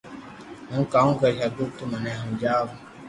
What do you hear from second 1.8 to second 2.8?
مني ھمجاو